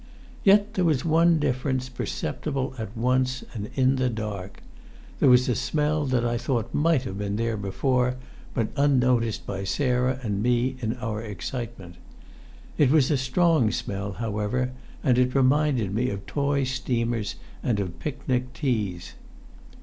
Yet 0.43 0.73
there 0.73 0.83
was 0.83 1.05
one 1.05 1.37
difference, 1.37 1.87
perceptible 1.87 2.73
at 2.79 2.97
once 2.97 3.43
and 3.53 3.69
in 3.75 3.97
the 3.97 4.09
dark. 4.09 4.63
There 5.19 5.29
was 5.29 5.47
a 5.47 5.53
smell 5.53 6.05
that 6.07 6.25
I 6.25 6.39
thought 6.39 6.73
might 6.73 7.03
have 7.03 7.19
been 7.19 7.35
there 7.35 7.55
before, 7.55 8.15
but 8.55 8.69
unnoticed 8.75 9.45
by 9.45 9.63
Sarah 9.63 10.19
and 10.23 10.41
me 10.41 10.75
in 10.81 10.93
our 10.95 11.21
excitement. 11.21 11.97
It 12.79 12.89
was 12.89 13.11
a 13.11 13.15
strong 13.15 13.69
smell, 13.71 14.13
however, 14.13 14.71
and 15.03 15.19
it 15.19 15.35
reminded 15.35 15.93
me 15.93 16.09
of 16.09 16.25
toy 16.25 16.63
steamers 16.63 17.35
and 17.61 17.79
of 17.79 17.99
picnic 17.99 18.53
teas. 18.53 19.13